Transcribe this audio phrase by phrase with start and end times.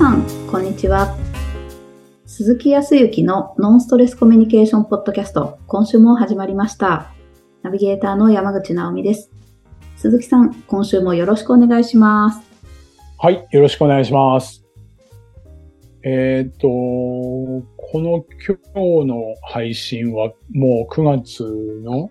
[0.00, 1.14] さん、こんにちは。
[2.24, 7.12] 鈴木康之のノンストレスコミュニケーションポッドキャスト、今週も始まりました。
[7.60, 9.30] ナビゲーターの山口直美です。
[9.98, 12.40] 鈴木さん、今週もよろしくお願いします。
[13.18, 14.64] はい、よろしくお願いします。
[16.02, 21.44] えっ、と、この今日の配信はもう9月
[21.84, 22.10] の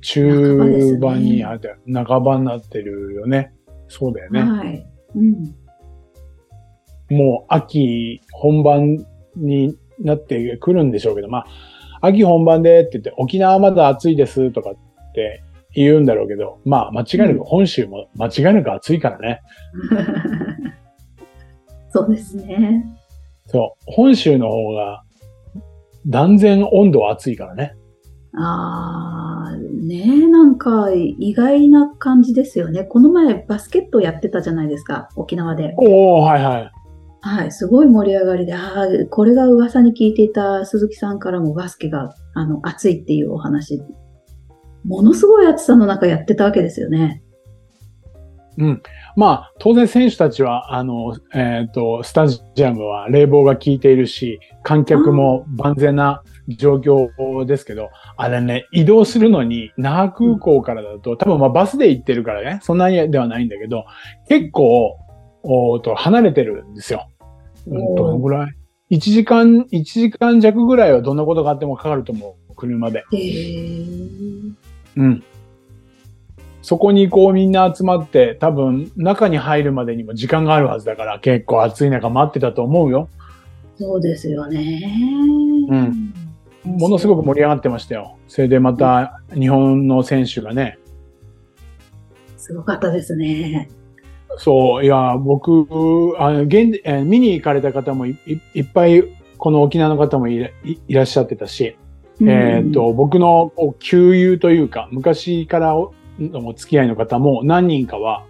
[0.00, 3.52] 中盤にあって、半ばになってるよね。
[3.88, 4.42] そうだよね。
[4.42, 4.86] はい。
[5.16, 5.61] うん。
[7.12, 8.98] もう秋本番
[9.36, 11.38] になってくるんでしょうけど、ま
[12.00, 14.74] あ、秋本番でって言って、沖縄まだ暑いですとかっ
[15.14, 15.42] て
[15.74, 19.40] 言うんだろうけど、まあ間違いなく、うん本州も間違いなく暑いからね。
[21.90, 22.84] そうですね。
[23.46, 23.84] そう。
[23.86, 25.02] 本州の方が
[26.06, 27.74] 断然温度は暑いからね。
[28.34, 32.84] あー、ねえ、なんか意外な感じですよね。
[32.84, 35.74] この前バスケットやってたじゃないですか、沖縄で。
[35.76, 36.70] おおはいはい。
[37.24, 43.80] はい、すごい盛り上がりで、ああ、これが噂に聞いていた鈴木さんからもバスケが、あの、熱いっていうお話。
[44.84, 47.22] ものすごい暑さの中やってたわけですよね。
[49.16, 63.84] まあ、当然選手たちは、あの、えっ、と、スタジアムは冷房が効いているし、観客も万全な状況ですけど、あれね、移動するのに、那覇空港からだと、多分まあバスで行ってるからね、そんなにではないんだけど、
[64.28, 64.98] 結構、
[65.42, 67.08] おーと離れてるんですよ。
[67.66, 72.54] うん、どのぐらい ?1 時間、1時間弱ぐらいはどんなことがあってもかかると思う。
[72.54, 73.04] 車で。
[73.12, 74.54] へー
[74.96, 75.24] うん。
[76.62, 83.08] そこにこうみんな集まって、多分中に入るまでにも時間があるはずだから結構暑い中待ってたと思うよ。
[83.78, 84.80] そうですよね。
[85.68, 86.14] うん。
[86.64, 88.16] ものすごく盛り上がってましたよ。
[88.28, 90.78] それでまた日本の選手がね、
[92.36, 93.68] すごかったですね。
[94.38, 95.66] そう、いや、僕、
[96.18, 98.16] あの現えー見に行かれた方もい
[98.60, 99.04] っぱい、
[99.38, 101.76] この沖縄の方もいらいいらっしゃってたし、
[102.20, 108.24] えっ、と、僕の旧友というか、昔からおのお付き合いの方も何人かは、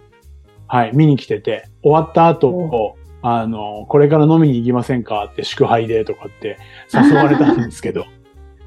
[0.67, 6.57] はい、見に来てて、終わった後、あの、これから飲みに行きませんかって祝杯でとかって
[6.93, 8.05] 誘われたんですけど、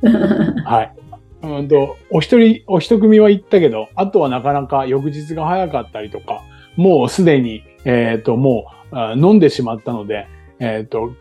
[0.03, 0.95] うん、はい。
[1.43, 6.43] うんと、お一人、お一組は行ったけど、あとはなかなか翌日が早かったりとか、
[6.77, 10.27] もうすでに、えっ、と、もうあ飲んでしまったので、
[10.59, 11.13] えっ、と、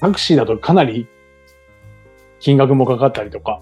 [0.00, 1.06] タクシーだとかなり
[2.40, 3.60] 金額もかかったりとか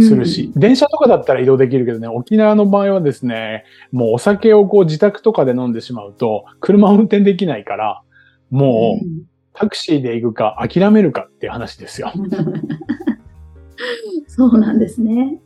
[0.00, 8.02] するし、電車とかだったら移動できるけどね、沖縄の場合はですね、もうお酒をこう自宅とかで飲んでしまうと、車を運転できないから、
[8.50, 9.06] もう
[9.52, 12.12] タクシーで行くか諦めるかっていう話ですよ。
[12.14, 12.30] う ん
[14.26, 15.38] そうなんですね。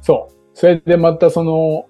[0.00, 0.34] そう。
[0.54, 1.86] それでまたその、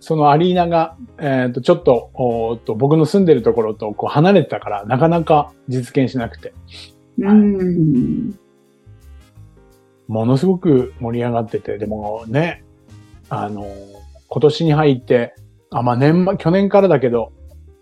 [0.00, 6.54] そのアリーナが、えっ、と、ちょっと、おーっと、僕の住んでるところとこう離れてたから、なかなか実現しなくて、
[7.18, 8.38] うん。
[10.08, 12.64] ものすごく盛り上がってて、でもね、
[13.28, 13.66] あの、
[14.28, 15.34] 今年に入って、
[15.70, 17.32] あ、まあ年末、去年からだけど、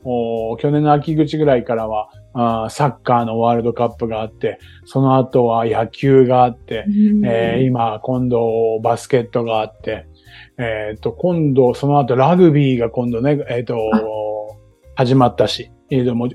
[0.04, 6.84] おー去年の秋口ぐらいからは、あーサッカーのワールドカップがあって、その後は野球があって、
[7.24, 10.06] えー今、今度、バスケットがあって、
[10.58, 13.76] えっ、と、今度、その後、ラグビーが今度ね、えっ、と、
[14.96, 16.28] 始まったし、えーとも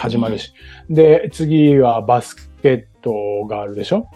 [0.00, 0.38] 始まる。
[0.38, 0.52] し。
[0.88, 4.08] で、次はバスケットがあるでしょ？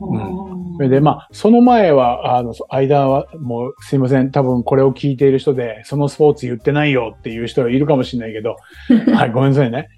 [0.00, 4.30] うんそれで、まあ、その前は、あの、間は、もう、すいません。
[4.30, 8.56] 多分これを聞いている人で、そのスポーツ言ってないよっていう人がいるかもしれないけど、
[9.12, 9.88] はい、ごめんなさいね。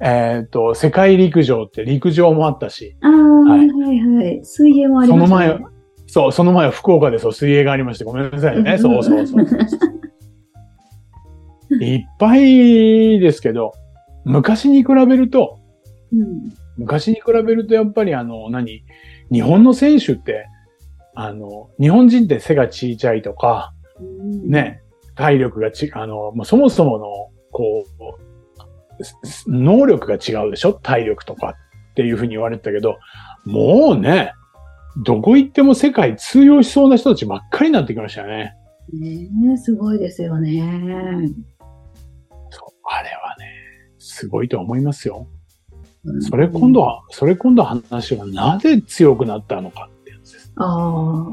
[0.00, 4.40] えっ、と、世界陸上って陸上もあったし、ああ、ははいいはいはい。
[4.44, 5.46] 水泳もありそのましたね。
[5.46, 5.70] 前は、
[6.06, 8.78] そう、その前は福岡でそう、水泳がありまして、ごめんなさいね。
[8.78, 9.46] そうそうそう。
[11.82, 13.72] いっぱいですけど、
[14.24, 15.58] 昔に比べると、
[16.12, 16.48] うん。
[16.76, 18.84] 昔に比べるとやっぱりあの、何？
[19.32, 20.46] 日本の選手って、
[21.14, 24.48] あの、日本人って背が小さいとか、うん。
[24.48, 24.82] ね、
[25.16, 27.06] 体力がち、あの、まあ、そもそもの、
[27.50, 27.84] こ
[29.48, 30.72] う、能力が違うでしょ？
[30.72, 31.54] 体力とか
[31.90, 32.96] っていうふうに言われてたけど、
[33.44, 34.32] もうね、
[35.04, 38.56] どこ行っても世界通用しそうな人たちばっかりになってきましたよね。
[38.92, 40.62] ねえ、すごいですよね。
[42.50, 43.52] そうあれはね、
[43.98, 45.26] すごいと思いますよ。
[46.04, 50.52] うんそれ今度は、それ今度は話がなぜ強くなったのかってやつです。
[50.54, 50.68] ああ、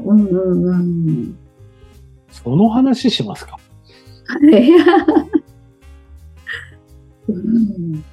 [0.04, 1.38] うんうんうん。
[2.30, 3.56] その話しますか
[4.42, 4.84] いや
[7.28, 8.04] うん、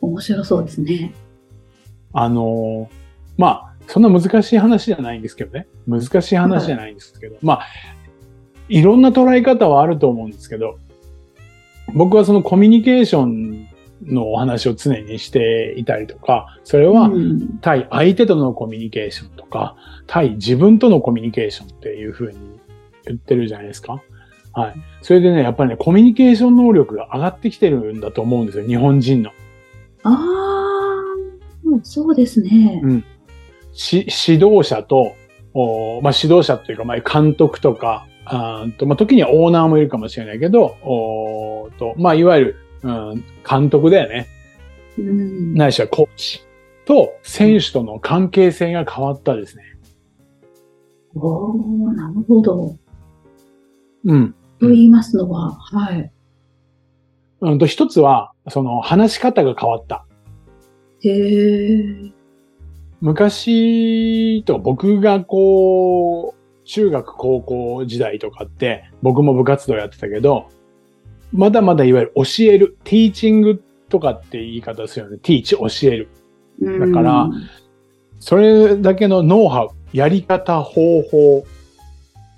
[0.00, 1.14] 面白そうですね。
[2.12, 2.98] あのー
[3.38, 5.66] まあ、そんな難しい話じゃないんですけどね。
[5.86, 7.66] 難しい話じゃないんですけど、まあ、
[8.68, 10.78] いろんな捉え方はあると思うんですけど、
[11.94, 13.66] 僕はそのコミュニケーション
[14.02, 19.74] のお話を常にしていたりとか、それはうん対相手とのコミュニケーションとか、
[20.06, 22.38] 対自分とのコミュニケーションっていうふうに
[23.06, 24.02] 言ってるじゃないですか。
[24.52, 24.74] はい。
[25.00, 29.30] それでね、やっぱりね、コミュニケーション能力が上がってきてるんだと思うんですよ、日本人の。
[30.02, 32.82] ああ、そうですね。
[32.84, 33.17] うんし
[33.78, 35.14] 指導者と、
[35.54, 44.26] おまあ、指導者というか、まあ、監督とか、あーとまあ、時にはオーナーもいるかもしれないけど、おーとまあ、いわゆる、うん、監督だよね。
[44.98, 45.54] うん。
[45.54, 46.44] ないしはコーチ
[46.84, 49.62] と選手との関係性が変わったですね。
[51.14, 52.76] おーなるほど。
[54.04, 54.34] うん。
[54.60, 56.12] と言いますのは、はい。
[57.40, 60.04] うんと、一つは、その話し方が変わった。
[61.00, 62.17] へえ。
[63.00, 70.48] 昔と僕がこう、中学高校時代とかって、僕も部活動やってたけど、
[71.32, 75.18] まだまだいわゆる教える、ティーチングとかって言い方するよね。
[75.18, 76.08] ティーチ、教える。
[76.60, 77.30] うんだから
[78.20, 81.46] それだけのノウハウ、やり方、方法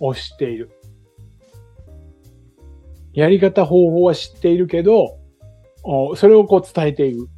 [0.01, 0.71] を知っている。
[3.13, 5.19] やり方、方法は知っているけど、
[5.83, 7.29] おそれをこう伝えていく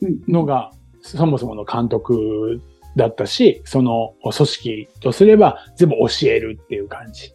[0.00, 0.70] うんのが、
[1.02, 2.60] そもそもの監督
[2.96, 7.34] だったし、その組織とすれば全部教えるっていう感じ。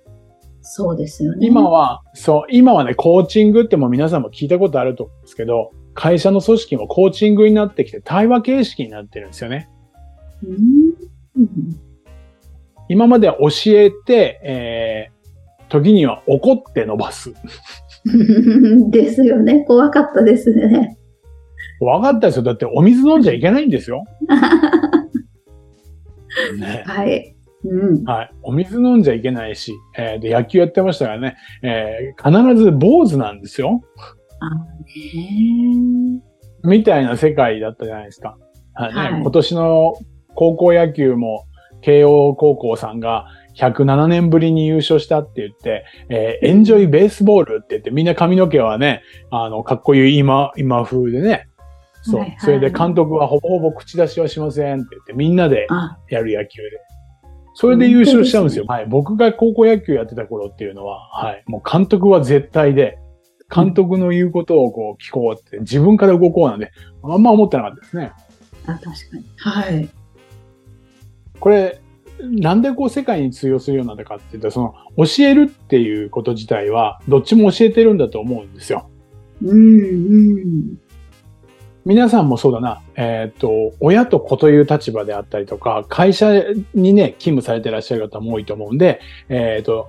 [0.61, 1.47] そうですよね。
[1.47, 9.69] 今は、そう、今はね、コーチングってもう皆さんも聞いたことあると思うんですけど、会社の組織もコーチングになってきて対話形式になってるんですよね。
[10.43, 10.57] うん。
[11.37, 11.87] うん
[12.89, 17.33] 今までは教えて、えー、時には怒って伸ばす。
[18.89, 19.65] ですよね。
[19.67, 20.96] 怖かったですね。
[21.79, 22.43] 分かったですよ。
[22.43, 24.03] だってお水飲んじゃいけないんですよ。
[26.59, 26.83] ね。
[26.85, 27.35] はい。
[27.63, 28.03] うん。
[28.05, 28.31] はい。
[28.43, 33.81] お水飲んじゃいけないし、えーで、野球やってましたからね、えー必ず坊主なんですよ。
[34.39, 36.21] あね
[36.63, 38.37] みたいな世界だったじゃないですか。
[38.73, 39.93] はいねはい今年の
[40.35, 41.45] 高校野球も、
[41.81, 43.25] 慶応高校さんが
[43.57, 49.01] 107年ぶりに優勝したって言って、えーエンジョイベースボールって言って、みんな髪の毛はね、
[49.31, 51.46] あの、かっこいい今、今風でね。
[52.11, 52.19] そう。
[52.21, 56.69] はいはいそれで監督はほぼほぼ口出しはしませんって言って、みんなであ、やる野球で。
[57.59, 58.65] それで優勝しちゃうんですよ。
[58.67, 58.85] はい。
[58.85, 61.43] 僕が高校野球やってた頃っていうのは、はい。
[61.47, 62.99] もう監督は絶対で、
[63.53, 66.71] 監督の言うことをこう聞こうって、自分から動こうなんで、
[67.01, 68.11] あんま思ってなかったですね。
[68.67, 69.25] あ、確かに。
[69.37, 69.89] はい。
[71.39, 71.81] これ、
[72.21, 78.89] なんでこう世界に通用するようになったかっていうと、その教えるっていうこと自体は、どっちも教えてるんだと思うんですよ。
[79.41, 79.59] うん、う
[80.45, 80.77] ん。
[81.87, 86.43] 皆さんもそうだな、えっ、と、親と子という立場であったりとか、会社
[86.73, 88.99] にね、勤務されていらっしゃる方も多いと思うんで、
[89.29, 89.87] えっ、と、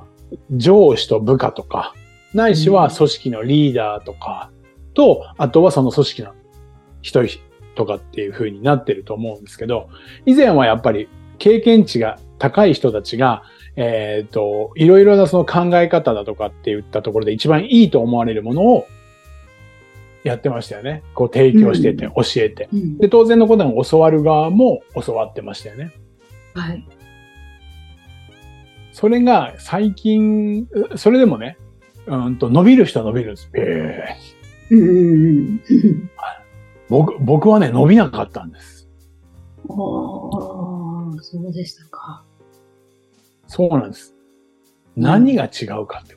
[0.53, 1.95] 上司と部下とか、
[2.33, 4.53] ないしは組織のリーダーとか、
[4.95, 6.35] と、あとはその組織の
[7.03, 7.41] 一人
[7.75, 9.89] とかっていう風になってると思うんですけど、
[10.25, 11.09] 以前はやっぱり
[11.39, 13.43] 経験値が高い人たちが、
[13.75, 18.87] えっ、と、いろいろなその考え方だとかって言ったところで一番いいと思われるものを
[20.25, 21.03] やってましたよね。
[21.15, 22.69] こう提供してて、うん教えて。
[22.73, 22.99] うん。
[22.99, 25.93] で、当然のことは教わる側も教わってましたよね。
[26.55, 26.87] はい。
[28.93, 31.57] それが最近、うそれでもね、
[32.07, 33.51] うんと伸びる人は伸びるんです。
[33.55, 34.17] え
[34.71, 36.11] えうん、うん、
[36.89, 38.89] 僕、僕はね、伸びなかったんです。
[39.69, 39.75] うん。
[39.75, 42.25] ああ、そうでしたか。
[43.47, 44.15] そうなんです。
[44.97, 46.15] 何が違うかって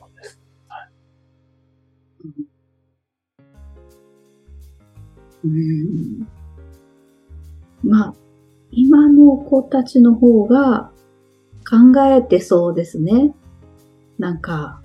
[5.44, 6.26] うん。
[7.82, 8.14] まあ、
[8.70, 10.90] 今の子たちの方が
[11.68, 13.34] 考えてそうですね。
[14.18, 14.80] なんか、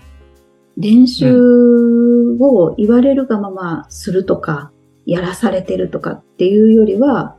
[0.76, 4.70] 練習を言われるがままするとか、
[5.06, 7.36] やらされてるとかっていうよりは、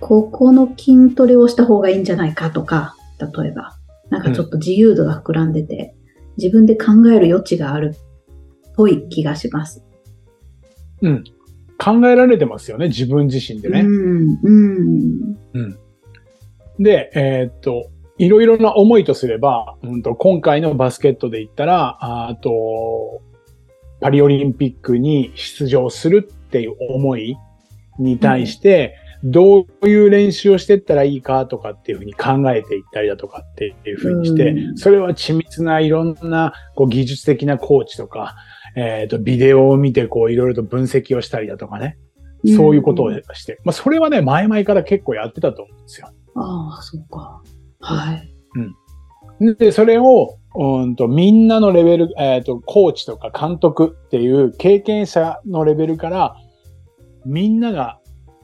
[0.00, 3.76] ここの筋トレをした方がいいんじゃないかとか、例えば、
[4.10, 5.94] なんかちょっと自由度が膨らんでて、
[6.36, 9.84] 自分で考える余地があるっぽい気がします。
[11.02, 11.24] うん
[11.82, 13.80] 考えられてますよね、自分自身でね。
[13.80, 15.36] うん、うん。
[15.54, 15.78] うん。
[16.78, 23.20] で、えーっと、いろいろな思いとすれば、うん、と今回のバスケットで言ったら、ああと、
[24.00, 27.36] パリオリンピックに出場するっていう思い
[27.98, 38.34] に対して、どういう練習をしていったらいいかとかっていうふうに考えていったりだとかっていうふうにして、うんそれは緻密ないろんなこう技術的なコーチとか、
[38.76, 41.98] えーっと、ビデオを見てこういろいろと分析をしたりだとかね。
[42.56, 43.60] そういうことをして。
[43.64, 46.08] まあ、それはね、前々から結構やってたと思うんですよ。
[46.34, 47.40] ああ、そうか。
[47.80, 48.32] はい。
[49.58, 56.36] で、それを、うんと、みんなのレベル、えっ、と、コーチとか監督っていう経験者のレベルから、
[57.26, 57.98] みんなが、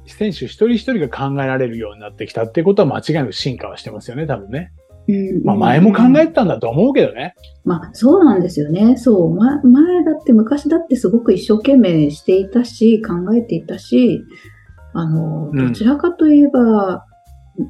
[0.06, 4.72] 選手一人一人が考えられるようになってきたっていうことは間違いなく進化はしてますよね、多分ね。
[5.08, 7.34] うんまあ前も考えてたんだと思うけどね。
[7.64, 8.96] まあ、そうなんですよね。
[8.96, 14.22] そう、ま、前だって昔だってすごく一生懸命していたし、考えていたし、
[14.92, 17.04] あの、うんどちらかといえば、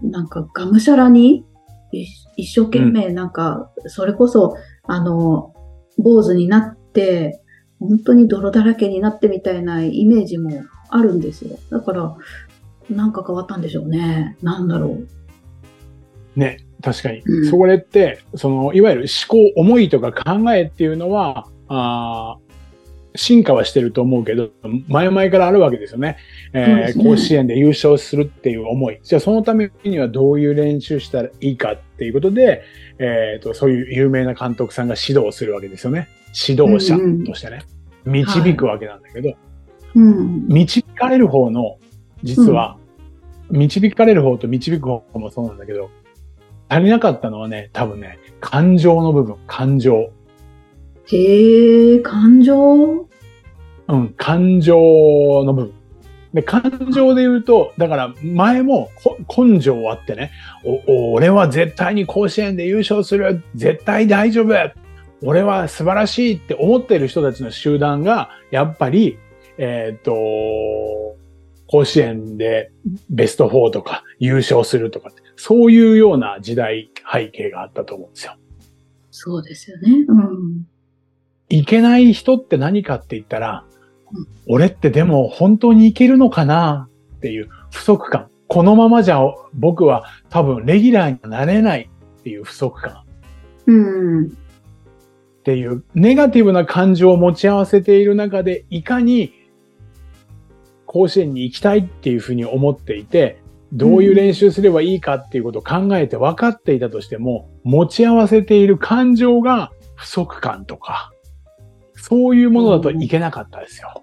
[0.03, 1.45] なんかがむしゃらに、
[1.93, 4.55] い一生懸命なんか、それこそ、
[4.85, 5.55] あの、
[5.99, 7.43] 坊主になって、
[7.81, 10.51] 本当に泥だらけになってみたいなイメージも
[10.91, 11.59] あるんですよ。
[11.71, 12.17] だから、
[12.91, 14.37] なんか変わったんでしょうね。
[14.43, 14.99] なんだろ
[16.37, 16.39] う。
[16.39, 17.21] ね、確かに。
[17.21, 17.51] うん。
[17.51, 22.49] それって、その、いわゆる思考、思いとか考えっていうのは、あー
[23.19, 24.51] 進化はしてると思うけど、
[24.87, 26.19] 前々からあるわけですよね。
[26.53, 27.05] えーね。
[27.05, 29.01] 甲子園で優勝するっていう思い。
[29.03, 32.63] じゃあそのためにはどういう練習したらいいかっていうことで、
[32.99, 36.09] えーと、そういう有名な監督さんが指導するわけですよね。
[36.49, 37.63] 指導者としてね。
[38.05, 39.03] 導くわけなん。
[39.03, 39.35] だけど、
[39.97, 40.47] うん。
[40.47, 41.79] 導かれる方の、
[42.23, 42.79] 実は、
[43.51, 45.91] 導かれる方と導く方もそうなんだけど、
[46.69, 50.11] 足りなかったのはね、多分ね、感情の部分、感情。
[51.07, 53.07] へえ、感情？
[53.89, 54.77] うん、感情
[55.45, 55.73] の部分。
[56.35, 58.91] で、感情で言うと、だから前も
[59.27, 60.31] こ根性あってね、
[60.87, 64.55] 俺は絶対に甲子園で優勝する絶対大丈夫
[65.23, 69.19] 俺は素晴らしいって思ってる人たちの集団が、やっぱり、
[69.57, 71.08] えっ、と、
[71.69, 72.73] 甲子園で
[73.11, 78.35] ベスト4とか優勝するとかそういうような時代背景があったと思うんですよ。
[79.11, 79.91] そうですよね。
[80.09, 80.67] うん。
[81.49, 83.65] いけない人って何かって言ったら
[84.13, 88.29] うん、俺ってでも本当にいけるのかなっていう不足感。
[88.47, 89.21] このままじゃ
[89.53, 93.05] 僕は多分レギュラーになれないっていう不足感
[93.67, 94.27] うん。
[94.27, 94.31] っ
[95.45, 99.33] ていうネガティブな感情を持ち合わせている中でいかに
[100.89, 103.41] 甲子園に行きたいっていうふうに思っていて、
[103.73, 111.13] どういう練習すればいいかっていうことを考えて分かっていたとしても、持ち合わせている感情が不足感とか、
[111.95, 114.03] そういうものだといけなかったですよ。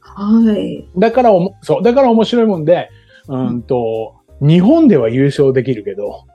[0.00, 0.88] はい。
[0.96, 2.88] だからおも、そう、だから面白いもんで、
[3.28, 6.26] うんと、日本では優勝できるけど、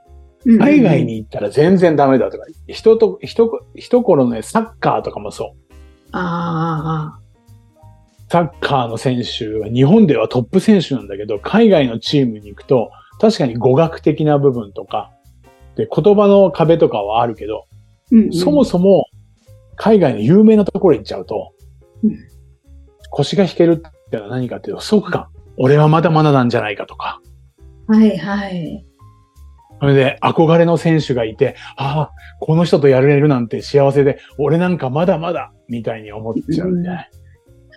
[0.59, 5.67] 海外に行ったら全然ダメだとか、人と、人、一頃ね、サッカーとかもそう。
[6.11, 7.26] ああ、
[8.29, 15.11] サッカーの選手は日本ではトップ選手なんだけど、海外のチームに行くと、確かに語学的な部分とか、
[15.75, 17.65] で、言葉の壁とかはあるけど、
[18.11, 18.33] うんうん。
[18.33, 19.05] そもそも
[19.75, 21.53] 海外の有名なところに行っちゃうと
[22.03, 22.17] うん、
[23.09, 25.27] 腰が引けるってのは何かっていうと、不足感。
[25.57, 27.19] 俺はまだまだなんじゃないかとか、
[27.87, 28.85] はいはい。
[29.79, 37.11] それで憧れの選手がいて、ああ、この人とやれるなんて幸せで、俺なんかまだまだ、みたいに思っちゃうんじゃない、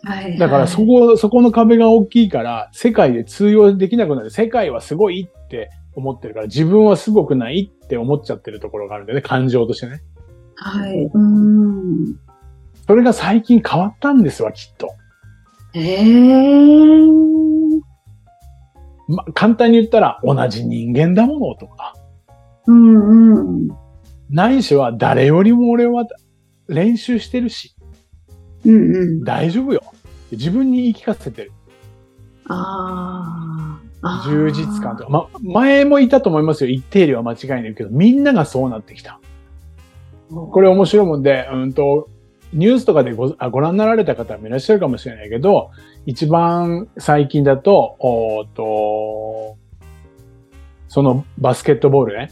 [0.05, 0.39] はいはい。
[0.39, 4.31] だからそこ、そこの壁が大きいから、世界で通用できなくなる。
[4.31, 10.03] 世界はすごいって思ってるから、自分はすごくないって思っちゃってるところがあるんだよね、感情としてね。
[10.57, 11.11] はい。
[11.13, 12.17] うん。
[12.87, 14.95] それが最近変わったんですわ、きっと。
[15.75, 17.21] ええ
[19.09, 21.95] ま、簡単に言ったら、同じ人間だものとか、
[22.67, 23.69] うんうん。
[24.29, 26.07] ないしは誰よりも俺は
[26.69, 27.75] 練習してるし、
[28.65, 29.25] うんうん。
[29.25, 29.83] 大丈夫よ。
[30.33, 31.53] 自分に言い聞かせてる。
[32.47, 34.23] ああ。
[34.27, 35.11] 充実感とか。
[35.11, 36.71] ま、前もいたと思いますよ。
[36.71, 39.21] 一定量は間違いないけど、みんながそうなってきた。
[40.31, 42.09] これ面白いもんで、うんと、
[42.53, 45.71] ニュースとかでごあご覧になられた方もいらっしゃるかもしれないけど、
[46.07, 49.57] 一番最近だと、おと、
[50.89, 52.31] そのバスケットボールね。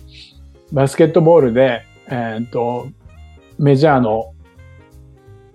[0.73, 2.89] バスケットボールで、えーっと、
[3.59, 4.35] メジャーの、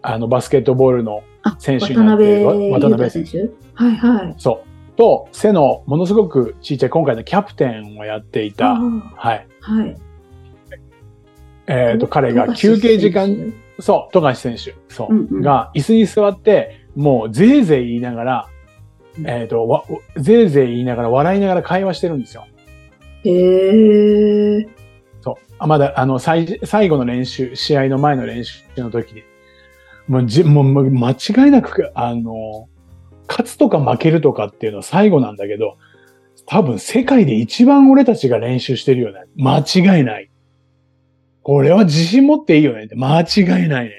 [0.03, 3.39] あの、バスケットボールのあ選手に渡なって渡辺太選手？
[3.73, 4.35] はいはい。
[4.37, 4.97] そう。
[4.97, 9.47] と、背のものすごく小さい、今回のキャプテンをやっていた、はい。
[9.61, 9.97] はい。
[11.67, 18.49] えっ、と、彼が休憩時間、そう、富樫選手、そう、うんうんが椅子に座って、もうぜいぜい言いながら、
[19.17, 19.83] うんえっ、と、わ、
[20.17, 22.45] ぜいぜい言いながら笑いながら会話してるんですよ。
[23.23, 24.67] へえ。
[25.21, 25.35] そう。
[25.57, 29.23] あまだ、あの、最、最後の練習、試合の前の練習の時に、
[30.07, 32.67] もうじ、もう、間違いなく、あの、
[33.27, 35.77] 勝つとか負けるとかっていうのは最後なんだけど、
[36.45, 39.21] 多分世界で一番俺たちが練習してるよね。
[39.37, 40.29] 間違いない。
[41.41, 42.95] これは自信持っていいよねって。
[42.95, 43.91] 間違いないね。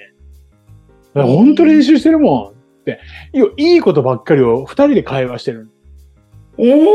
[1.13, 2.53] だから本当練習してるもんっ
[2.85, 2.99] て。
[3.57, 5.69] いいことばっかりを二人で会話してる。
[6.57, 6.85] ええ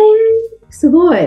[0.70, 1.18] すごい。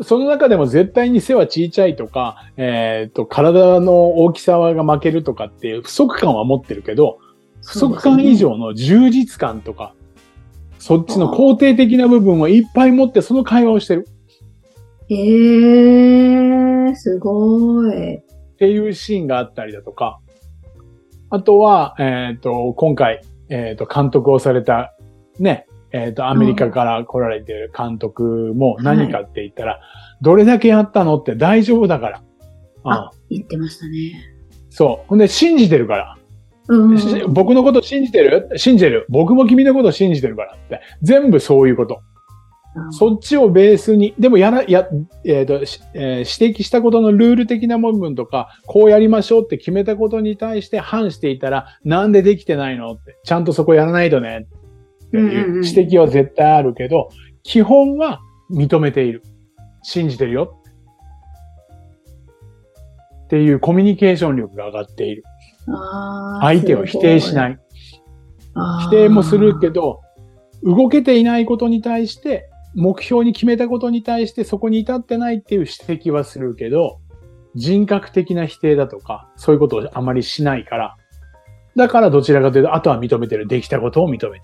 [0.00, 7.18] その中でも絶対に背は小さいとか、えっ、と、体の大きさが負けるとかっていう不足感は持ってるけど、
[7.64, 9.94] 不足感以上の充実感とか、
[10.78, 14.08] そっちの肯定的な部分をいっぱい持ってその会話をしてる。
[15.08, 18.16] へえー、すごい。
[18.16, 18.22] っ
[18.58, 20.20] ていうシーンがあったりだとか、
[21.30, 24.94] あとは、えっ、と、今回、えっ、と、監督をされた、
[25.38, 29.80] ね、えっ、と、アメリカから来られてる監督も何かって言ったら、
[30.20, 32.22] どれだけやったのって大丈夫だから。
[32.84, 34.12] あ、言ってましたね。
[34.70, 35.08] そう。
[35.08, 36.18] ほんで、信じてるから。
[36.68, 36.98] うん。
[36.98, 38.50] し僕のこと信じてる？
[38.56, 39.06] 信じてる。
[39.08, 40.80] 僕も君のこと信じてるからって。
[41.02, 42.02] 全部そういうこと。
[42.90, 44.88] そっちをベースに、でもやら、や、
[45.24, 54.46] えっ、と、しえー指摘したことのルール的な部分とか、こうやりましょうって決めたことに対して反していたら、なんでできてないのって、ちゃんとそこやらないとね、
[55.08, 57.08] っていう指摘は絶対あるけど、
[57.42, 59.22] 基本は認めている。
[59.82, 60.54] 信じてるよ。
[63.24, 65.22] っていうコミュニケーション力が上がっている。
[66.40, 67.58] 相手を否定しない。
[68.88, 70.00] 否定もするけど、
[70.62, 75.72] 動けていないことに対して、目標に決めたことに対してそこに至ってないっていう指
[76.02, 77.00] 摘はするけど、
[77.54, 80.96] 人格的な否定だとか、そういうことをあまりしないから、
[81.76, 83.46] だからどちらかというと、あとは認めてる。
[83.46, 84.40] できたことを認めている。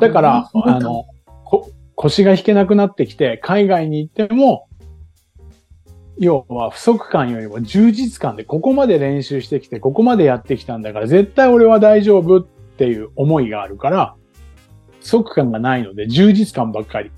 [0.00, 1.06] だから、あの、
[1.44, 4.68] こ腰が引けなくなってきて、海外に行っても、
[6.18, 12.46] 要は不足感よりも充実感でここまで練習してきて、ここまでやってきたんだから、絶対俺は大丈夫っ
[12.76, 14.14] ていう思いがあるから、
[15.00, 17.10] 不足感がないので充実感ばっかり。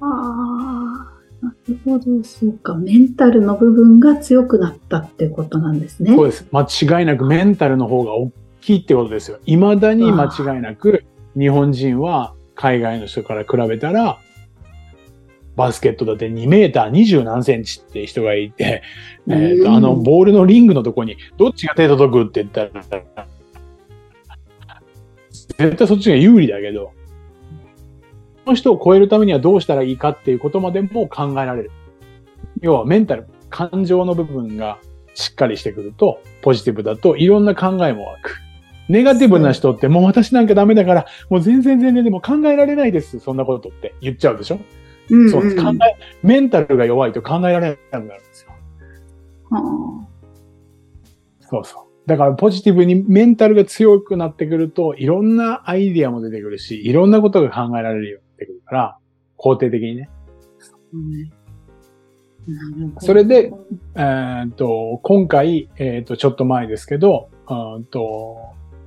[0.00, 2.74] ああ、なるほど、そうか。
[2.74, 6.14] メンタルの部分が強くなったってことなんですね。
[6.14, 6.46] そうです。
[6.50, 9.38] 間違いなくメンタルの方が大きいってことですよ。
[9.44, 11.04] 未だに間違いなく
[11.36, 14.18] 日本人は海外の人から比べたら、
[15.54, 18.82] バスケットだって2メーター20何センチって人がいて、
[19.28, 22.70] えーとうんあのボールのリングのとこにどっちが手届くって言ったら、
[25.58, 26.97] 絶対そっちが有利だけど、そ
[28.48, 31.70] の人を超えるためにはどうしたらいいかっていうことまでも考えられる。
[32.60, 34.78] 要はメンタル、感情の部分が
[35.14, 38.36] しっかりしてくると、ポジティブだといろんな考えも湧く。
[38.88, 43.20] ネガティブな人ってもう私なんかダメだから、もう全然全然でも考えられないです。
[43.20, 44.58] そんなことって言っちゃうでしょ、
[45.10, 45.56] うんうん、そうです。
[45.56, 45.76] 考え、
[46.22, 48.52] メンタルが弱いと考えられなくなるんですよ。
[51.40, 51.82] そうそう。
[52.06, 58.20] だからポジティブにメンタルが強くなってくると、いろんなアイディアも出てくるし、いろんなことが考えられるよ
[58.68, 58.98] から、
[59.38, 60.10] 肯定的にね。
[62.98, 63.52] それで、
[63.94, 68.38] えーっと、今回、えーっと、ちょっと前ですけど、うーんと、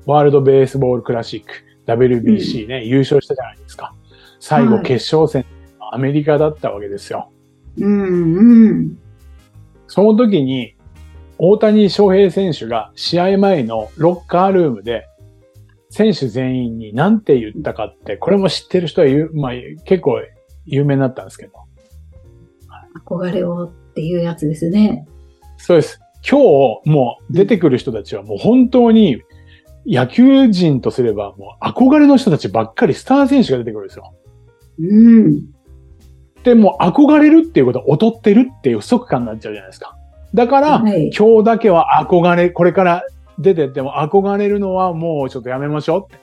[0.05, 1.51] ワールドベースボールクラシック、
[1.85, 3.93] WBC ね、優勝したじゃないですか。
[4.39, 5.45] 最後はい決勝戦、
[5.91, 7.31] アメリカだったわけですよ。
[7.77, 8.97] うんうん。
[9.87, 10.75] その時に、
[11.37, 15.07] 大谷翔平選手が試合前のロッカールームで、
[15.91, 19.51] 選手全員に何て言ったかって、これも知ってる人は言う、まあ、
[19.84, 20.21] 結構
[20.65, 21.54] 有名になったんですけど。
[23.06, 25.06] 憧れをっていうやつですね。
[25.58, 25.99] そうです。
[26.27, 26.39] 今
[26.84, 29.21] 日、もう出てくる人たちはもう本当に
[29.86, 34.13] 野球人とすればもう憧れの人たちばっかりスター選手が出てくるんですよ。
[34.80, 35.45] うん。
[36.43, 39.97] でも憧れるっていうことは劣ってるっていう不足感になっちゃうじゃないですか。
[40.34, 43.04] だから、はい今日だけは憧れ、これから
[43.41, 46.21] 出てっても憧れるのはもうちょっとやめましょうって。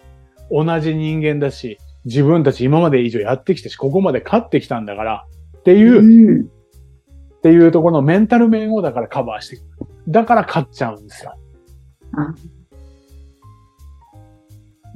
[0.51, 5.27] 同じ人間だし、自分たち今まで以上やってきたし、ここまで勝ってきたんだから
[5.59, 6.45] っていう、うん。
[6.45, 9.65] っていうところのメンタル面をだからカバーしていく。
[10.09, 11.35] だから勝っちゃうんですよ。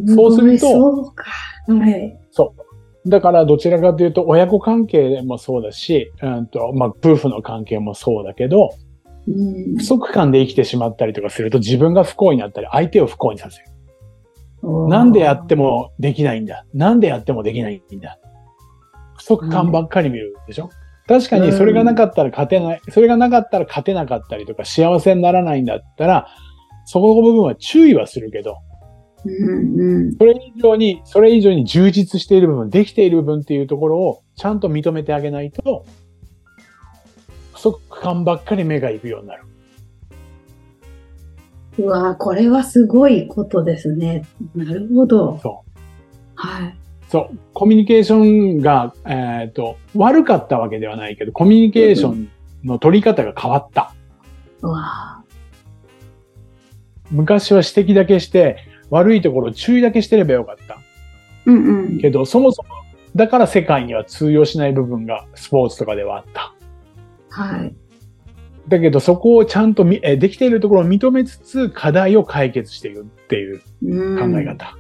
[0.09, 1.25] そうするとそうか。
[1.69, 2.19] はい。
[3.07, 8.92] だからどちらかというと親子関係もそうだし、うんとまあ、夫婦の関係もそうだけど、うん
[9.79, 13.67] 不足感で生きてしまったりとかすると自分が不幸になったり相手を不幸にさせる。
[14.89, 16.65] なんでやってもできないんだ。
[16.73, 18.19] なんでやってもできないんだ。
[19.17, 20.71] 不足感ばっかり見るでしょ、
[21.07, 26.29] 確かにそれがなかったら勝てない、それがなかったら勝てなかったりとか幸せにならないんだったら、
[26.87, 28.57] そこの部分は注意はするけど、
[29.25, 30.13] うんうん。
[30.17, 36.02] それ以上に、それ以上に充実している部分、できている部分っていうところをちゃんと認めてあげないと、不
[37.63, 39.45] 足感ばっかり目が行くようになる。
[41.79, 44.25] うわこれはすごいことですね。
[44.55, 45.39] なるほど。
[45.43, 45.71] そう。
[46.35, 46.77] はい。
[47.09, 47.39] そう。
[47.55, 52.29] コミュニケーションが、えっ、と、悪かったわけではないけど、コミュニケーション
[52.65, 53.95] の取り方が変わった。
[54.63, 55.23] うわ
[57.11, 58.59] 昔は指摘だけして、
[58.91, 60.79] 悪いところを注意だけしてればよかった。
[61.47, 61.99] うんうん。
[61.99, 62.69] けど、そもそも、
[63.15, 66.52] だから世界には通用しない部分がスポーツとかではあった。
[67.33, 67.75] はい。
[68.69, 74.45] だけど、そこをちゃんとみえできているところを認めつつ、課題を解決していくっていううん考え。
[74.45, 74.77] 方。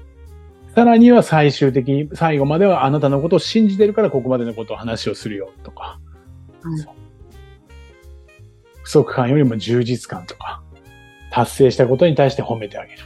[0.74, 5.98] さらには最終的に、最後まではあなたのことを信じてるからここまでのことを話をするよとか、
[6.62, 7.02] はい
[8.82, 10.62] 不足感よりも充実感とか、
[11.30, 12.98] 達成したことに対して褒めてあげる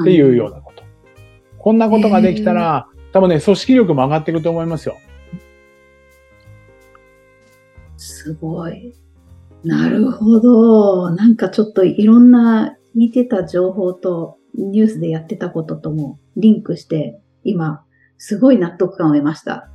[0.00, 0.82] っていうようなこと。
[1.58, 4.98] こんなことができたら、多分ね、組織力も上がっていくと思いますよ。
[8.00, 8.94] すごい。
[9.62, 11.10] なるほど。
[11.10, 17.84] なんかちょっといろんな聞いてた情報とニュースでやってたことともリンクして、今、
[18.16, 19.68] すごい納得感を得ました。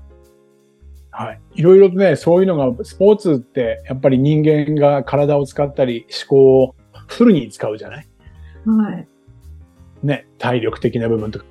[1.11, 1.41] はい。
[1.53, 6.75] いろいろとね、そういうのが、スポーツって、やっぱり人間が体を使ったり、思考を
[7.07, 8.07] フルに使うじゃない？
[8.65, 9.07] はい。
[10.03, 11.45] ね、体力的な部分とか、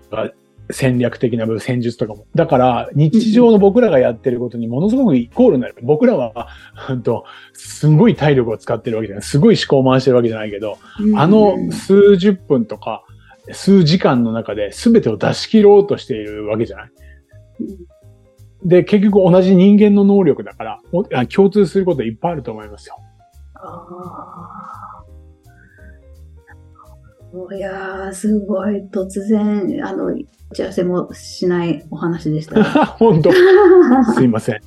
[0.70, 2.26] 戦略的な部分、戦術とかも。
[2.34, 5.76] だから、日常の僕らがやってることにものすごくイコールになる。
[5.82, 9.22] 僕らは、ほんと、すごい体力を使ってるわけじゃない。
[9.22, 10.78] すごい思考を回してるわけじゃないけど、
[11.16, 13.04] あの数十分とか、
[13.52, 16.90] 数時間の中で全てを出し切ろうとしているわけじゃない。
[18.64, 20.80] で、結局同じ人間の能力だから、
[21.26, 22.96] 共通することいっぱいあると思いますよ。
[27.52, 30.16] いやー、すごい突然、あの、打
[30.54, 32.62] ち合わせもしないお話でしたね。
[32.98, 34.60] 本当すいません。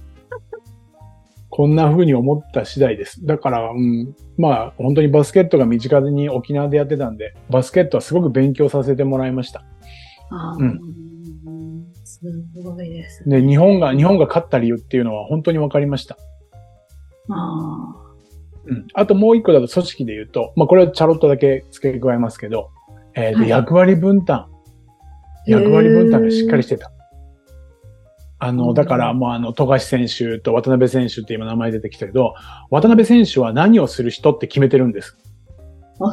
[1.50, 3.26] こんな風に思った次第です。
[3.26, 9.64] だから、うん、まあ、本当にバスケットが身近に沖縄でやってたんで、バスケットはすごく勉強させてもらいました。
[10.30, 10.80] あーうん
[12.04, 12.20] す
[12.62, 13.42] ごいですね。
[13.42, 16.18] で、日本が、日本が勝った理由っていうのは本当に分かりました。
[17.30, 17.96] あ
[18.66, 18.88] うん。
[18.94, 22.70] あともう一個だと組織で言うと、まあこれはチャロットだけ付け加えますけど、
[23.16, 24.48] えーとはい役割分担。
[25.48, 26.92] 役割分担がしっかりしてた。
[28.40, 32.36] あの、うんだから、もうあの、富樫選手と渡辺選手って今名前出てきたけど、
[32.70, 35.18] 渡辺選手は何をする人って決めてるんです？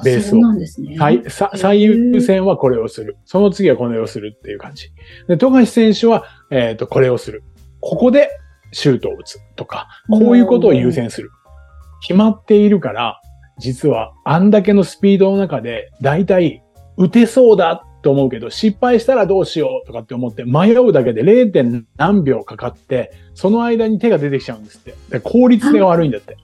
[0.02, 0.96] ベースをそうなんですね。
[0.98, 3.18] 最さ最優先はこれをする。
[3.26, 4.90] その次はこれをするっていう感じ。
[5.28, 7.42] で、富樫選手は、えっ、と、これをする。
[7.80, 8.30] ここで
[8.72, 11.30] シュートを打つとか、こういうことを優先する。
[12.00, 13.20] 決まっているから、
[13.58, 16.62] 実はあんだけのスピードの中で、だいたい
[16.96, 21.50] 打てそうだと思うけど、失敗したらどうしようとかって思って、迷うだけで 0.
[21.50, 24.94] 点何秒かかって、その間に手が出てきちゃうんですって。
[25.08, 26.36] で効率性が悪いんだって。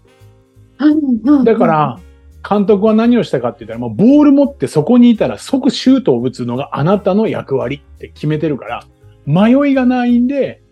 [0.79, 2.01] はいだから、、
[2.49, 8.85] 監督は何をしたかって言ったら、もうボール持ってそこにいたら即シュートを打つのがあなたの役割って決めてるから、
[9.27, 10.63] 迷いがないんで、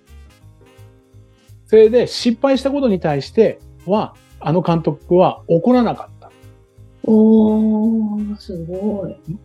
[1.66, 6.31] それで失敗したことに対しては、あの監督は怒らなかった。
[7.05, 9.38] おー、すごい。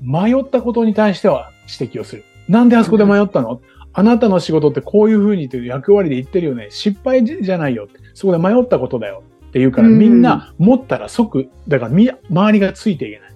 [0.00, 2.24] 迷ったことに対しては指摘をする。
[2.48, 3.60] なんであそこで迷ったの、
[3.92, 6.68] あなたの仕事ってこういう風にという役割で言ってるよね。
[6.70, 7.88] 失敗じゃないよ。
[8.14, 9.22] そこで迷ったことだよ。
[9.48, 13.30] って言うから、うんみんな持ったら即、だからみ、周りがついていけない。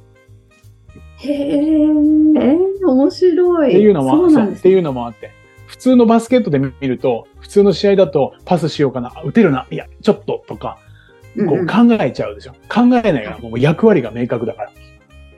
[1.18, 3.70] へー、えー、面白い。
[3.70, 4.53] っていうのも、ね。
[4.53, 5.33] っていうのもあって。
[5.66, 10.79] 普通のバスケットで見ると、普通の試合だとパスしようかな、あ打てるな、いや、ちょっととか、
[11.37, 12.53] こうんううん考えちゃうでしょ。
[12.68, 14.72] 考えないから、もう役割が明確だから。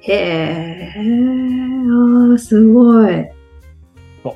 [0.09, 3.29] へー、あー、すごい。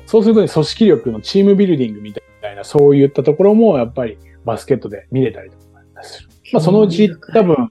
[0.05, 6.29] そうするとね、組織力のチームビルディングみたいな、そういったところも、やっぱりバスケットで見れたりとかする。
[6.53, 7.69] まあ、そのうち多分、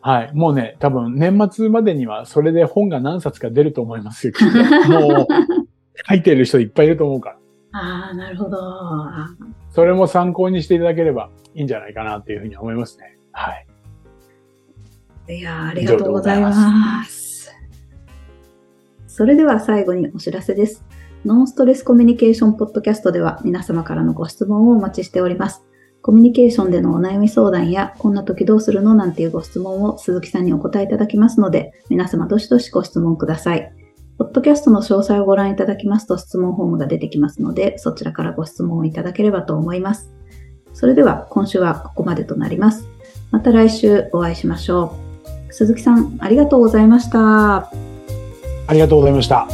[0.00, 4.32] はい、もうね、多分年末までにはそれで本が何冊か出ると思いますよ。
[4.88, 5.26] もう、
[6.08, 7.36] 書いてる人いっぱいいると思うから。
[7.72, 8.58] ああ、なるほど。
[8.58, 9.28] あ
[9.70, 13.16] それも参考にしていただければいいんじゃないかなっていうふうに思いますね。
[13.32, 13.66] はい。
[15.28, 17.52] いやありがとうございます。
[19.06, 20.84] それでは最後にお知らせです。
[21.24, 25.62] ノンストレスコミュニケーションポッドキャストでは皆様からのご質問をお待ちしております。
[26.02, 33.72] コミュニケーションでのお悩み相談や、こんな時どうするのなんていうご質問を鈴木さんにお答えいただきますので、皆様どしどしご質問ください。
[34.18, 40.12] ポッドキャストの詳細をご覧いただきますと質問フォームが出てきますので、そちらからご質問をいただければと思います。
[40.74, 42.88] それでは今週はここまでとなります。
[43.30, 45.11] また来週お会いしましょう。
[45.52, 47.70] 鈴木さん、ありがとうございました。
[48.66, 49.46] ありがとうございました。